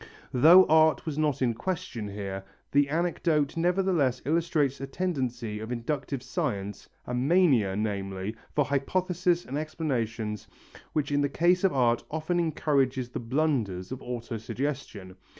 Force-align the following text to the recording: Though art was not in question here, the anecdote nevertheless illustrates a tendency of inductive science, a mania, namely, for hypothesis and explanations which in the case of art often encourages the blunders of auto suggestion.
Though 0.33 0.65
art 0.65 1.05
was 1.05 1.19
not 1.19 1.43
in 1.43 1.53
question 1.53 2.07
here, 2.07 2.43
the 2.71 2.89
anecdote 2.89 3.55
nevertheless 3.55 4.19
illustrates 4.25 4.81
a 4.81 4.87
tendency 4.87 5.59
of 5.59 5.71
inductive 5.71 6.23
science, 6.23 6.89
a 7.05 7.13
mania, 7.13 7.75
namely, 7.75 8.35
for 8.55 8.65
hypothesis 8.65 9.45
and 9.45 9.59
explanations 9.59 10.47
which 10.93 11.11
in 11.11 11.21
the 11.21 11.29
case 11.29 11.63
of 11.63 11.71
art 11.71 12.03
often 12.09 12.39
encourages 12.39 13.09
the 13.09 13.19
blunders 13.19 13.91
of 13.91 14.01
auto 14.01 14.39
suggestion. 14.39 15.17